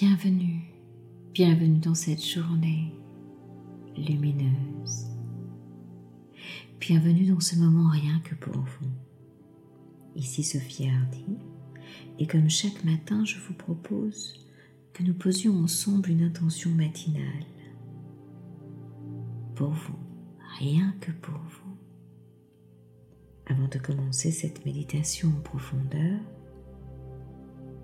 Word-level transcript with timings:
Bienvenue, 0.00 0.60
bienvenue 1.32 1.78
dans 1.78 1.94
cette 1.94 2.24
journée 2.24 2.92
lumineuse. 3.96 5.06
Bienvenue 6.80 7.26
dans 7.26 7.38
ce 7.38 7.54
moment 7.54 7.90
rien 7.90 8.18
que 8.24 8.34
pour 8.34 8.56
vous. 8.56 8.90
Ici 10.16 10.42
Sophie 10.42 10.88
Hardy, 10.88 11.38
et 12.18 12.26
comme 12.26 12.50
chaque 12.50 12.82
matin, 12.82 13.24
je 13.24 13.38
vous 13.38 13.54
propose 13.54 14.44
que 14.94 15.04
nous 15.04 15.14
posions 15.14 15.62
ensemble 15.62 16.10
une 16.10 16.24
intention 16.24 16.70
matinale. 16.70 17.46
Pour 19.54 19.70
vous, 19.70 19.98
rien 20.58 20.92
que 21.00 21.12
pour 21.12 21.38
vous. 21.38 21.76
Avant 23.46 23.68
de 23.68 23.78
commencer 23.78 24.32
cette 24.32 24.66
méditation 24.66 25.28
en 25.28 25.40
profondeur, 25.40 26.18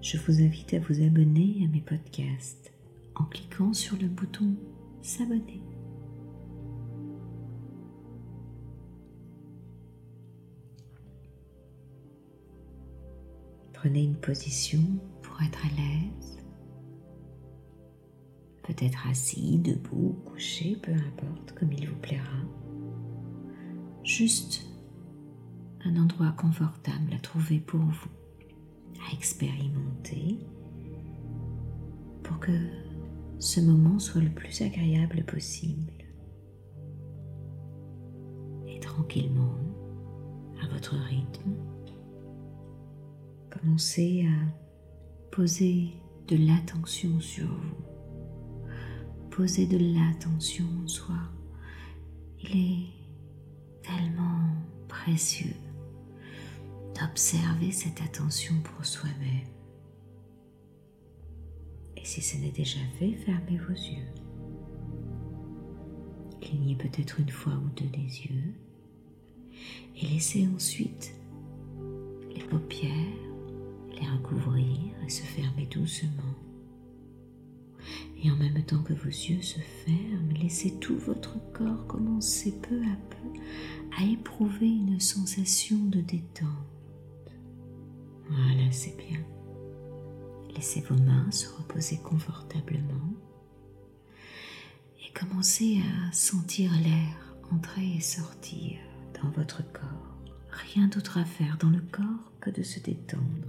je 0.03 0.17
vous 0.17 0.41
invite 0.41 0.75
à 0.75 0.79
vous 0.79 1.03
abonner 1.03 1.63
à 1.65 1.69
mes 1.69 1.81
podcasts 1.81 2.73
en 3.15 3.25
cliquant 3.25 3.73
sur 3.73 3.97
le 3.99 4.09
bouton 4.09 4.55
S'abonner. 5.03 5.63
Prenez 13.73 14.03
une 14.03 14.17
position 14.17 14.81
pour 15.23 15.41
être 15.43 15.65
à 15.65 15.69
l'aise. 15.71 16.39
Peut-être 18.63 19.07
assis, 19.09 19.59
debout, 19.59 20.19
couché, 20.27 20.77
peu 20.83 20.93
importe, 20.93 21.55
comme 21.59 21.73
il 21.73 21.89
vous 21.89 21.97
plaira. 21.97 22.25
Juste 24.05 24.67
un 25.85 25.97
endroit 25.97 26.33
confortable 26.33 27.15
à 27.15 27.19
trouver 27.19 27.59
pour 27.59 27.81
vous 27.81 28.20
à 29.09 29.15
expérimenter 29.15 30.39
pour 32.23 32.39
que 32.39 32.53
ce 33.39 33.61
moment 33.61 33.99
soit 33.99 34.21
le 34.21 34.31
plus 34.31 34.61
agréable 34.63 35.25
possible. 35.25 35.93
Et 38.69 38.79
tranquillement, 38.81 39.57
à 40.63 40.69
votre 40.69 40.95
rythme, 40.97 41.55
commencez 43.51 44.27
à 44.27 45.35
poser 45.35 45.95
de 46.29 46.37
l'attention 46.37 47.19
sur 47.21 47.47
vous. 47.47 47.85
Posez 49.31 49.67
de 49.67 49.79
l'attention 49.79 50.67
en 50.85 50.87
soi. 50.87 51.17
Il 52.43 52.57
est 52.57 52.87
tellement 53.83 54.41
précieux 54.89 55.55
d'observer 57.01 57.73
cette 57.73 58.01
attention 58.03 58.55
pour 58.63 58.85
soi-même. 58.85 59.49
Et 61.97 62.05
si 62.05 62.21
ce 62.21 62.37
n'est 62.37 62.51
déjà 62.51 62.81
fait, 62.99 63.13
fermez 63.13 63.59
vos 63.59 63.75
yeux. 63.75 64.07
Clignez 66.41 66.75
peut-être 66.77 67.21
une 67.21 67.31
fois 67.31 67.55
ou 67.55 67.69
deux 67.81 67.91
les 67.93 68.23
yeux 68.23 68.55
et 69.97 70.07
laissez 70.07 70.49
ensuite 70.55 71.15
les 72.35 72.43
paupières 72.45 72.95
les 74.01 74.07
recouvrir 74.07 74.67
et 75.05 75.11
se 75.11 75.23
fermer 75.23 75.67
doucement. 75.67 76.11
Et 78.23 78.31
en 78.31 78.37
même 78.37 78.63
temps 78.65 78.83
que 78.83 78.93
vos 78.93 79.09
yeux 79.09 79.43
se 79.43 79.59
ferment, 79.59 80.33
laissez 80.41 80.79
tout 80.79 80.97
votre 80.97 81.37
corps 81.53 81.87
commencer 81.87 82.53
peu 82.63 82.81
à 82.83 82.97
peu 83.11 83.41
à 83.99 84.05
éprouver 84.05 84.69
une 84.69 85.01
sensation 85.01 85.79
de 85.87 86.01
détente. 86.01 86.80
Voilà, 88.31 88.71
c'est 88.71 88.97
bien. 88.97 89.21
Laissez 90.55 90.81
vos 90.81 90.97
mains 90.97 91.31
se 91.31 91.49
reposer 91.49 91.99
confortablement 91.99 93.15
et 95.05 95.13
commencez 95.13 95.81
à 95.81 96.13
sentir 96.13 96.71
l'air 96.83 97.31
entrer 97.53 97.97
et 97.97 98.01
sortir 98.01 98.79
dans 99.21 99.31
votre 99.31 99.63
corps. 99.73 100.17
Rien 100.51 100.89
d'autre 100.89 101.19
à 101.19 101.25
faire 101.25 101.57
dans 101.59 101.71
le 101.71 101.81
corps 101.81 102.33
que 102.41 102.51
de 102.51 102.63
se 102.63 102.81
détendre. 102.81 103.49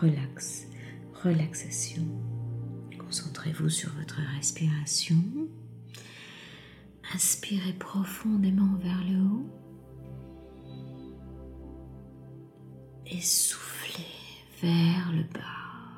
Relax, 0.00 0.66
relaxation. 1.22 2.06
Concentrez-vous 2.98 3.68
sur 3.68 3.92
votre 3.94 4.20
respiration. 4.36 5.22
Inspirez 7.14 7.72
profondément 7.72 8.76
vers 8.82 9.02
le 9.04 9.20
haut 9.22 9.46
et 13.06 13.20
soufflez 13.20 13.79
vers 14.62 15.12
le 15.12 15.22
bas. 15.22 15.40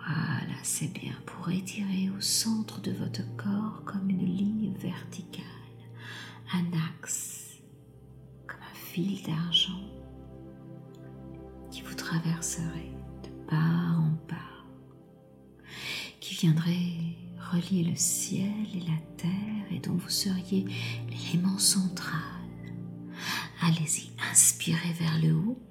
Voilà, 0.07 0.59
c'est 0.63 0.93
bien 0.93 1.15
pour 1.27 1.51
étirer 1.51 2.11
au 2.17 2.21
centre 2.21 2.81
de 2.81 2.93
votre 2.93 3.23
corps 3.37 3.83
comme 3.85 4.11
une 4.11 4.27
ligne 4.27 4.75
verticale, 4.79 5.45
un 6.53 6.65
axe, 6.99 7.61
comme 8.47 8.61
un 8.61 8.75
fil 8.75 9.23
d'argent 9.23 9.81
qui 11.71 11.83
vous 11.83 11.95
traverserait 11.95 12.93
de 13.23 13.51
part 13.51 14.01
en 14.01 14.17
part, 14.29 14.67
qui 16.21 16.35
viendrait 16.35 17.17
relier 17.53 17.85
le 17.85 17.97
ciel 17.97 18.67
et 18.75 18.81
la 18.81 18.99
terre 19.17 19.67
et 19.71 19.79
dont 19.79 19.95
vous 19.95 20.11
seriez 20.11 20.67
l'élément 21.09 21.59
central. 21.59 22.21
Allez-y, 23.63 24.11
inspirez 24.31 24.93
vers 24.99 25.19
le 25.21 25.35
haut 25.35 25.63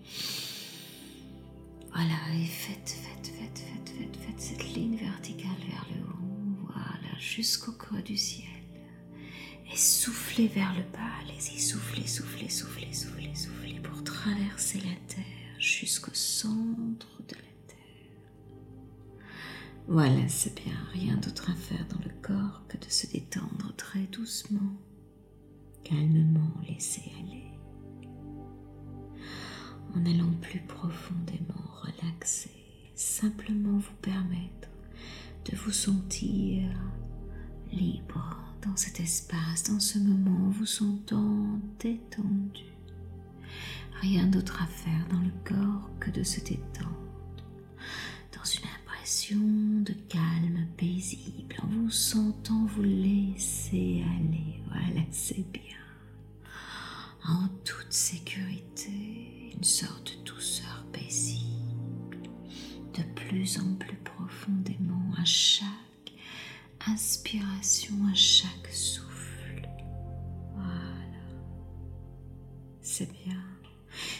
voilà, 1.94 2.16
et 2.34 2.46
faites, 2.46 2.90
faites, 2.90 3.28
faites, 3.28 3.60
faites, 3.60 3.90
faites, 3.90 4.18
faites 4.18 4.40
cette 4.40 4.74
ligne 4.74 4.96
verticale 4.96 5.52
vers 5.70 5.86
le 5.94 6.02
haut. 6.04 6.68
Voilà, 6.74 7.20
jusqu'au 7.20 7.74
creux 7.74 8.02
du 8.02 8.16
ciel. 8.16 8.48
Et 9.72 9.76
soufflez 9.78 10.48
vers 10.48 10.74
le 10.74 10.84
bas. 10.94 11.12
Allez-y, 11.22 11.60
soufflez, 11.60 12.08
soufflez, 12.08 12.50
soufflez, 12.50 12.94
soufflez, 12.94 13.36
soufflez 13.36 13.80
pour 13.82 14.04
traverser 14.04 14.80
la 14.80 14.96
terre 15.14 15.60
jusqu'au 15.60 16.14
centre 16.14 17.22
de 17.28 17.36
la 17.36 17.42
terre. 17.68 19.28
Voilà, 19.88 20.28
c'est 20.30 20.56
bien. 20.56 20.78
Rien 20.94 21.18
d'autre 21.18 21.52
à 21.52 21.56
faire 21.56 21.86
dans 21.90 22.04
le 22.06 22.14
corps 22.22 22.64
que 22.70 22.78
de 22.78 22.90
se 22.90 23.08
détendre 23.08 23.74
très 23.76 24.04
doucement, 24.04 24.78
calmement, 25.84 26.54
laisser 26.70 27.04
aller 27.20 27.52
en 29.96 30.06
allant 30.06 30.32
plus 30.42 30.60
profondément 30.62 31.61
simplement 33.02 33.78
vous 33.78 33.96
permettre 34.02 34.70
de 35.50 35.56
vous 35.58 35.72
sentir 35.72 36.70
libre 37.72 38.38
dans 38.62 38.76
cet 38.76 39.00
espace, 39.00 39.64
dans 39.64 39.80
ce 39.80 39.98
moment, 39.98 40.50
vous 40.50 40.66
sentant 40.66 41.60
détendu. 41.80 42.66
Rien 44.02 44.28
d'autre 44.28 44.62
à 44.62 44.68
faire 44.68 45.08
dans 45.10 45.20
le 45.20 45.32
corps 45.44 45.90
que 46.00 46.12
de 46.12 46.24
se 46.24 46.40
détendre, 46.42 46.96
dans 48.36 48.44
une 48.44 48.68
impression 48.82 49.40
de 49.84 49.94
calme 50.08 50.68
paisible, 50.78 51.56
en 51.64 51.68
vous 51.68 51.90
sentant 51.90 52.66
vous 52.66 52.84
laisser 52.84 54.04
aller. 54.20 54.62
Voilà, 54.68 55.06
c'est 55.12 55.46
bien. 55.52 55.62
En 57.28 57.48
toute 57.66 57.92
sécurité 57.92 59.54
une 59.56 59.64
sorte 59.64 60.18
de 60.18 60.24
douceur 60.32 60.86
paisible, 60.92 61.51
de 62.94 63.04
plus 63.16 63.60
en 63.60 63.76
plus 63.76 63.98
profondément 63.98 65.14
à 65.18 65.26
chaque 65.26 65.68
inspiration, 66.88 67.96
à 68.12 68.14
chaque 68.14 68.68
souffle. 68.72 69.68
Voilà. 70.56 71.30
C'est 72.82 73.12
bien. 73.12 73.42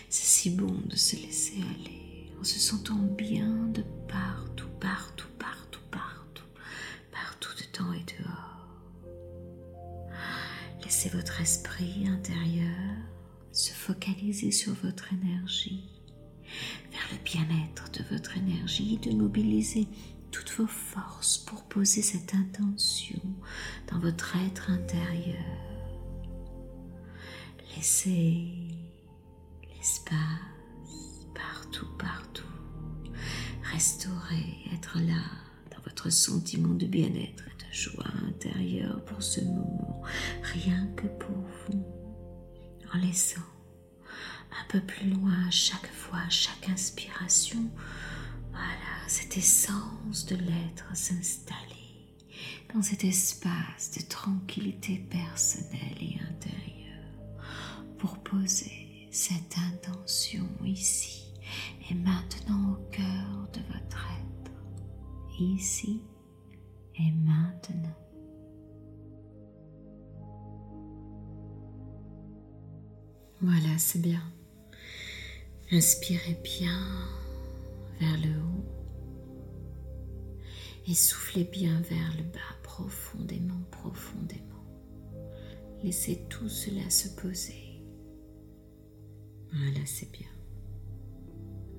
C'est 0.10 0.26
si 0.26 0.50
bon 0.52 0.74
de 0.86 0.96
se 0.96 1.16
laisser 1.16 1.62
aller 1.76 2.32
en 2.40 2.44
se 2.44 2.60
sentant 2.60 2.96
bien 2.96 3.68
de 3.68 3.84
partout, 4.08 4.68
partout, 4.80 5.28
partout, 5.40 5.82
partout, 5.90 6.44
partout 7.12 7.52
dedans 7.58 7.94
et 7.94 8.06
dehors. 8.22 8.68
Laissez 10.84 11.10
votre 11.10 11.40
esprit 11.42 12.08
intérieur 12.08 12.98
se 13.52 13.72
focaliser 13.74 14.52
sur 14.52 14.74
votre 14.76 15.12
énergie, 15.14 15.84
bien-être 17.34 17.92
de 17.92 18.04
votre 18.14 18.38
énergie, 18.38 18.98
de 18.98 19.12
mobiliser 19.12 19.88
toutes 20.32 20.52
vos 20.52 20.68
forces 20.68 21.38
pour 21.38 21.64
poser 21.64 22.02
cette 22.02 22.34
intention 22.34 23.22
dans 23.92 24.00
votre 24.00 24.36
être 24.36 24.70
intérieur. 24.70 25.44
Laissez 27.76 28.48
l'espace 29.76 30.18
partout, 31.34 31.88
partout. 31.98 32.44
Restaurer, 33.72 34.58
être 34.74 34.98
là 35.00 35.24
dans 35.72 35.82
votre 35.84 36.10
sentiment 36.10 36.74
de 36.74 36.86
bien-être 36.86 37.46
et 37.48 37.64
de 37.64 37.74
joie 37.74 38.12
intérieure 38.28 39.04
pour 39.06 39.24
ce 39.24 39.42
moment, 39.42 40.02
rien 40.44 40.88
que 40.98 41.08
pour 41.08 41.38
vous 41.70 41.86
en 42.94 42.98
laissant 42.98 43.42
un 44.52 44.66
peu 44.70 44.82
plus 44.82 45.10
loin 45.10 45.50
chaque 45.50 45.92
fois, 45.92 46.28
chaque 46.30 46.70
inspiration, 46.70 47.70
voilà, 48.52 49.08
cette 49.08 49.38
essence 49.38 50.26
de 50.26 50.36
l'être 50.36 50.96
s'installer 50.96 52.16
dans 52.74 52.82
cet 52.82 53.04
espace 53.04 53.92
de 53.98 54.02
tranquillité 54.08 54.98
personnelle 55.10 55.98
et 56.00 56.18
intérieure 56.30 57.42
pour 57.98 58.18
poser 58.20 59.08
cette 59.12 59.58
intention 59.58 60.48
ici 60.66 61.34
et 61.90 61.94
maintenant 61.94 62.74
au 62.74 62.90
cœur 62.92 63.48
de 63.54 63.60
votre 63.74 64.08
être, 64.20 64.52
ici 65.40 66.02
et 66.96 67.12
maintenant. 67.12 67.96
Voilà, 73.42 73.78
c'est 73.78 74.02
bien. 74.02 74.22
Inspirez 75.74 76.38
bien 76.44 76.86
vers 78.02 78.18
le 78.18 78.42
haut 78.42 78.66
et 80.86 80.94
soufflez 80.94 81.46
bien 81.46 81.80
vers 81.90 82.14
le 82.18 82.24
bas 82.24 82.40
profondément, 82.62 83.62
profondément. 83.72 84.66
Laissez 85.82 86.26
tout 86.28 86.50
cela 86.50 86.90
se 86.90 87.08
poser. 87.08 87.82
Voilà, 89.54 89.86
c'est 89.86 90.12
bien. 90.12 90.28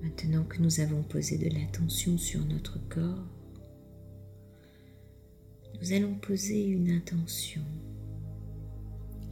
Maintenant 0.01 0.43
que 0.45 0.57
nous 0.57 0.79
avons 0.79 1.03
posé 1.03 1.37
de 1.37 1.53
l'attention 1.53 2.17
sur 2.17 2.43
notre 2.45 2.79
corps, 2.89 3.27
nous 5.79 5.93
allons 5.93 6.15
poser 6.15 6.65
une 6.65 6.89
intention. 6.89 7.61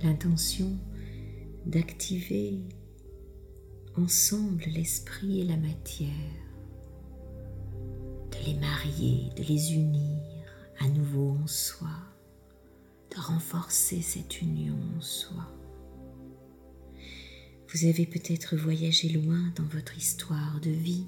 L'intention 0.04 0.78
d'activer 1.66 2.60
ensemble 3.98 4.64
l'esprit 4.68 5.42
et 5.42 5.46
la 5.46 5.58
matière, 5.58 6.10
de 8.32 8.46
les 8.46 8.54
marier, 8.56 9.30
de 9.36 9.44
les 9.44 9.74
unir 9.74 10.22
à 10.80 10.88
nouveau 10.88 11.38
en 11.44 11.48
soi, 11.48 11.90
de 13.16 13.20
renforcer 13.20 14.02
cette 14.02 14.42
union 14.42 14.78
en 14.98 15.02
soi. 15.02 15.48
Vous 17.74 17.86
avez 17.86 18.06
peut-être 18.06 18.56
voyagé 18.56 19.10
loin 19.10 19.52
dans 19.56 19.66
votre 19.66 19.98
histoire 19.98 20.60
de 20.62 20.72
vie 20.72 21.06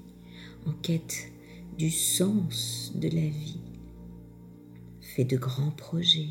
en 0.66 0.72
quête 0.72 1.30
du 1.78 1.90
sens 1.90 2.92
de 2.94 3.08
la 3.08 3.28
vie, 3.28 3.60
fait 5.00 5.24
de 5.24 5.36
grands 5.36 5.72
projets, 5.72 6.30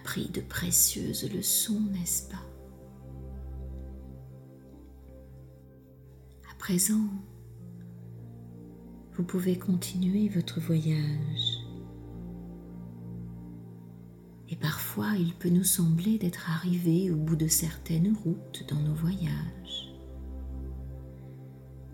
appris 0.00 0.28
de 0.30 0.40
précieuses 0.40 1.30
leçons, 1.32 1.80
n'est-ce 1.92 2.28
pas? 2.28 2.55
Présent, 6.66 7.06
vous 9.12 9.22
pouvez 9.22 9.56
continuer 9.56 10.28
votre 10.28 10.58
voyage. 10.58 11.60
Et 14.50 14.56
parfois, 14.56 15.12
il 15.16 15.32
peut 15.34 15.48
nous 15.48 15.62
sembler 15.62 16.18
d'être 16.18 16.50
arrivés 16.50 17.12
au 17.12 17.14
bout 17.14 17.36
de 17.36 17.46
certaines 17.46 18.16
routes 18.16 18.64
dans 18.68 18.80
nos 18.80 18.94
voyages 18.94 19.94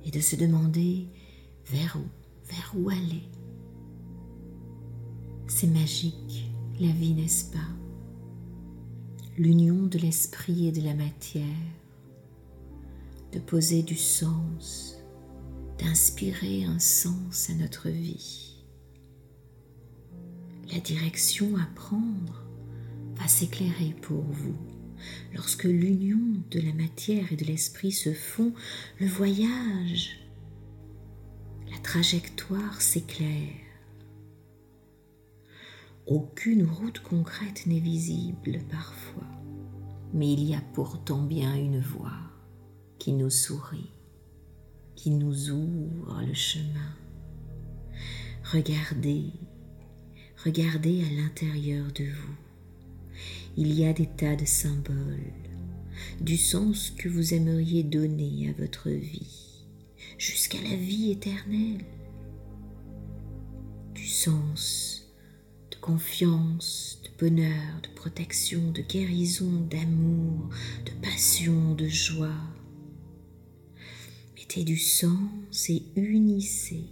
et 0.06 0.10
de 0.10 0.20
se 0.20 0.36
demander 0.36 1.06
vers 1.66 1.98
où, 1.98 2.08
vers 2.50 2.72
où 2.74 2.88
aller. 2.88 3.28
C'est 5.48 5.66
magique, 5.66 6.50
la 6.80 6.92
vie, 6.92 7.12
n'est-ce 7.12 7.52
pas? 7.52 7.58
L'union 9.36 9.82
de 9.82 9.98
l'esprit 9.98 10.68
et 10.68 10.72
de 10.72 10.80
la 10.80 10.94
matière 10.94 11.81
de 13.32 13.38
poser 13.38 13.82
du 13.82 13.96
sens, 13.96 14.98
d'inspirer 15.78 16.64
un 16.64 16.78
sens 16.78 17.48
à 17.50 17.54
notre 17.54 17.88
vie. 17.88 18.62
La 20.72 20.78
direction 20.80 21.56
à 21.56 21.66
prendre 21.74 22.44
va 23.14 23.26
s'éclairer 23.26 23.94
pour 24.02 24.22
vous. 24.22 24.56
Lorsque 25.34 25.64
l'union 25.64 26.42
de 26.50 26.60
la 26.60 26.72
matière 26.72 27.32
et 27.32 27.36
de 27.36 27.44
l'esprit 27.44 27.92
se 27.92 28.12
font, 28.12 28.52
le 29.00 29.06
voyage, 29.06 30.20
la 31.70 31.78
trajectoire 31.78 32.80
s'éclaire. 32.80 33.56
Aucune 36.06 36.64
route 36.64 37.00
concrète 37.00 37.66
n'est 37.66 37.80
visible 37.80 38.60
parfois, 38.70 39.28
mais 40.12 40.32
il 40.32 40.44
y 40.44 40.54
a 40.54 40.62
pourtant 40.74 41.22
bien 41.22 41.54
une 41.54 41.80
voie 41.80 42.31
qui 43.02 43.12
nous 43.12 43.30
sourit, 43.30 43.90
qui 44.94 45.10
nous 45.10 45.50
ouvre 45.50 46.22
le 46.24 46.34
chemin. 46.34 46.94
Regardez, 48.44 49.24
regardez 50.44 51.02
à 51.02 51.10
l'intérieur 51.20 51.84
de 51.96 52.04
vous. 52.04 52.36
Il 53.56 53.72
y 53.72 53.86
a 53.86 53.92
des 53.92 54.06
tas 54.06 54.36
de 54.36 54.44
symboles, 54.44 55.32
du 56.20 56.36
sens 56.36 56.90
que 56.90 57.08
vous 57.08 57.34
aimeriez 57.34 57.82
donner 57.82 58.50
à 58.50 58.62
votre 58.62 58.88
vie, 58.88 59.64
jusqu'à 60.16 60.62
la 60.62 60.76
vie 60.76 61.10
éternelle, 61.10 61.84
du 63.96 64.06
sens 64.06 65.12
de 65.72 65.76
confiance, 65.78 67.02
de 67.02 67.26
bonheur, 67.26 67.80
de 67.82 67.88
protection, 67.96 68.70
de 68.70 68.82
guérison, 68.82 69.66
d'amour, 69.68 70.50
de 70.86 70.92
passion, 71.04 71.74
de 71.74 71.88
joie 71.88 72.61
du 74.60 74.76
sens 74.76 75.70
et 75.70 75.82
unissez 75.96 76.84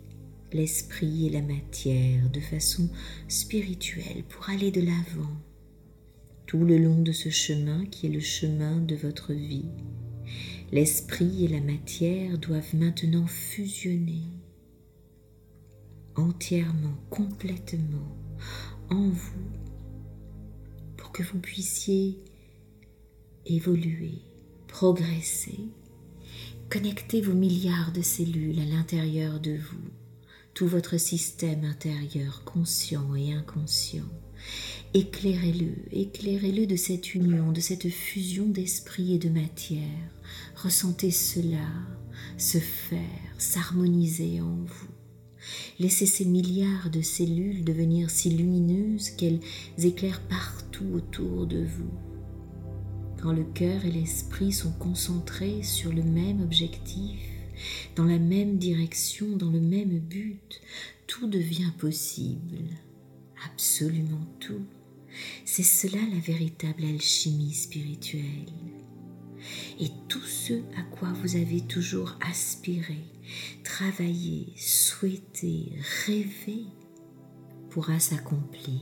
l'esprit 0.52 1.26
et 1.26 1.30
la 1.30 1.42
matière 1.42 2.30
de 2.30 2.40
façon 2.40 2.88
spirituelle 3.28 4.24
pour 4.28 4.48
aller 4.48 4.70
de 4.70 4.80
l'avant 4.80 5.36
tout 6.46 6.64
le 6.64 6.78
long 6.78 7.02
de 7.02 7.12
ce 7.12 7.28
chemin 7.28 7.84
qui 7.86 8.06
est 8.06 8.10
le 8.10 8.20
chemin 8.20 8.78
de 8.78 8.96
votre 8.96 9.32
vie. 9.34 9.68
L'esprit 10.72 11.44
et 11.44 11.48
la 11.48 11.60
matière 11.60 12.38
doivent 12.38 12.74
maintenant 12.74 13.26
fusionner 13.26 14.22
entièrement, 16.16 16.96
complètement 17.10 18.16
en 18.88 19.10
vous 19.10 19.50
pour 20.96 21.12
que 21.12 21.22
vous 21.22 21.38
puissiez 21.38 22.18
évoluer, 23.46 24.18
progresser 24.66 25.60
Connectez 26.70 27.20
vos 27.20 27.32
milliards 27.32 27.90
de 27.90 28.00
cellules 28.00 28.60
à 28.60 28.64
l'intérieur 28.64 29.40
de 29.40 29.56
vous, 29.56 29.90
tout 30.54 30.68
votre 30.68 30.98
système 30.98 31.64
intérieur 31.64 32.44
conscient 32.44 33.12
et 33.16 33.32
inconscient. 33.32 34.08
Éclairez-le, 34.94 35.74
éclairez-le 35.90 36.68
de 36.68 36.76
cette 36.76 37.16
union, 37.16 37.50
de 37.50 37.58
cette 37.58 37.90
fusion 37.90 38.46
d'esprit 38.46 39.14
et 39.14 39.18
de 39.18 39.28
matière. 39.28 39.82
Ressentez 40.54 41.10
cela 41.10 41.66
se 42.38 42.58
faire, 42.58 43.00
s'harmoniser 43.36 44.40
en 44.40 44.54
vous. 44.54 44.94
Laissez 45.80 46.06
ces 46.06 46.24
milliards 46.24 46.90
de 46.90 47.02
cellules 47.02 47.64
devenir 47.64 48.10
si 48.10 48.30
lumineuses 48.30 49.10
qu'elles 49.10 49.40
éclairent 49.76 50.22
partout 50.28 50.86
autour 50.94 51.48
de 51.48 51.64
vous 51.64 52.09
quand 53.20 53.32
le 53.32 53.44
cœur 53.44 53.84
et 53.84 53.90
l'esprit 53.90 54.52
sont 54.52 54.72
concentrés 54.72 55.62
sur 55.62 55.92
le 55.92 56.02
même 56.02 56.40
objectif, 56.40 57.20
dans 57.96 58.04
la 58.04 58.18
même 58.18 58.58
direction, 58.58 59.36
dans 59.36 59.50
le 59.50 59.60
même 59.60 59.98
but, 59.98 60.60
tout 61.06 61.26
devient 61.26 61.72
possible, 61.78 62.58
absolument 63.46 64.26
tout. 64.38 64.64
C'est 65.44 65.64
cela 65.64 65.98
la 66.12 66.20
véritable 66.20 66.84
alchimie 66.84 67.52
spirituelle. 67.52 68.52
Et 69.80 69.88
tout 70.08 70.22
ce 70.22 70.54
à 70.78 70.82
quoi 70.90 71.12
vous 71.12 71.36
avez 71.36 71.62
toujours 71.62 72.16
aspiré, 72.20 72.98
travaillé, 73.64 74.52
souhaité, 74.56 75.72
rêvé, 76.06 76.64
pourra 77.70 77.98
s'accomplir 77.98 78.80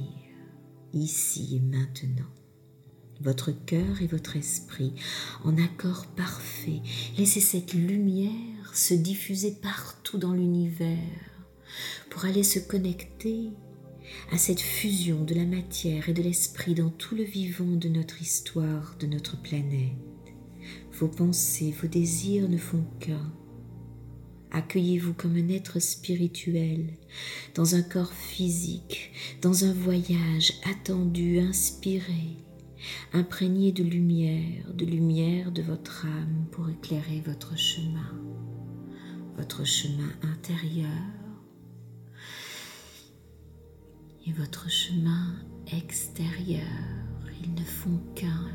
ici 0.93 1.57
et 1.57 1.61
maintenant 1.61 2.38
votre 3.21 3.51
cœur 3.51 4.01
et 4.01 4.07
votre 4.07 4.37
esprit 4.37 4.93
en 5.45 5.57
accord 5.59 6.07
parfait. 6.07 6.81
Laissez 7.17 7.41
cette 7.41 7.75
lumière 7.75 8.75
se 8.75 8.95
diffuser 8.95 9.53
partout 9.63 10.19
dans 10.19 10.33
l'univers 10.33 10.99
pour 12.11 12.25
aller 12.25 12.45
se 12.45 12.59
connecter 12.59 13.51
à 14.33 14.39
cette 14.39 14.61
fusion 14.61 15.25
de 15.25 15.35
la 15.35 15.45
matière 15.45 16.09
et 16.09 16.15
de 16.15 16.23
l'esprit 16.23 16.75
dans 16.75 16.91
tout 16.91 17.15
le 17.15 17.25
vivant 17.25 17.77
de 17.77 17.89
notre 17.89 18.23
histoire, 18.23 18.97
de 18.99 19.07
notre 19.07 19.41
planète. 19.41 19.93
Vos 20.93 21.09
pensées, 21.09 21.75
vos 21.81 21.89
désirs 21.89 22.49
ne 22.49 22.59
font 22.59 22.85
qu'un. 23.01 23.33
Accueillez-vous 24.51 25.13
comme 25.13 25.37
un 25.37 25.49
être 25.51 25.79
spirituel, 25.79 26.95
dans 27.55 27.75
un 27.75 27.83
corps 27.83 28.13
physique, 28.13 29.13
dans 29.43 29.65
un 29.65 29.75
voyage 29.75 30.55
attendu, 30.65 31.39
inspiré, 31.39 32.39
imprégné 33.13 33.73
de 33.73 33.83
lumière, 33.83 34.73
de 34.73 34.85
lumière 34.85 35.53
de 35.53 35.63
votre 35.63 36.07
âme 36.07 36.47
pour 36.53 36.69
éclairer 36.69 37.23
votre 37.27 37.57
chemin, 37.57 38.13
votre 39.37 39.65
chemin 39.65 40.11
intérieur. 40.23 40.89
et 44.29 44.33
votre 44.33 44.69
chemin 44.71 45.35
extérieur. 45.73 46.63
Ils 47.43 47.55
ne 47.55 47.65
font 47.65 47.99
qu'un, 48.15 48.49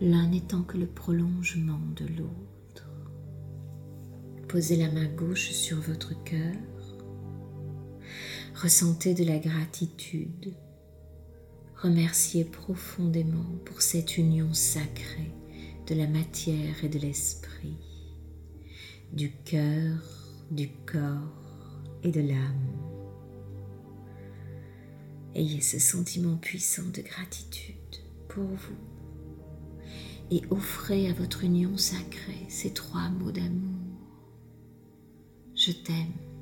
l'un 0.00 0.28
n'étant 0.28 0.62
que 0.62 0.76
le 0.76 0.86
prolongement 0.86 1.80
de 1.96 2.06
l'autre. 2.06 2.88
Posez 4.48 4.76
la 4.76 4.90
main 4.92 5.08
gauche 5.08 5.50
sur 5.50 5.80
votre 5.80 6.22
cœur. 6.22 6.54
Ressentez 8.54 9.14
de 9.14 9.24
la 9.24 9.38
gratitude. 9.38 10.54
Remerciez 11.84 12.46
profondément 12.46 13.58
pour 13.66 13.82
cette 13.82 14.16
union 14.16 14.54
sacrée 14.54 15.30
de 15.86 15.94
la 15.94 16.06
matière 16.06 16.82
et 16.82 16.88
de 16.88 16.98
l'esprit, 16.98 17.76
du 19.12 19.30
cœur, 19.44 19.98
du 20.50 20.70
corps 20.86 21.82
et 22.02 22.10
de 22.10 22.22
l'âme. 22.22 22.70
Ayez 25.34 25.60
ce 25.60 25.78
sentiment 25.78 26.38
puissant 26.38 26.88
de 26.88 27.02
gratitude 27.02 27.74
pour 28.30 28.44
vous 28.44 28.78
et 30.30 30.40
offrez 30.48 31.10
à 31.10 31.12
votre 31.12 31.44
union 31.44 31.76
sacrée 31.76 32.46
ces 32.48 32.72
trois 32.72 33.10
mots 33.10 33.30
d'amour. 33.30 33.98
Je 35.54 35.72
t'aime. 35.72 36.33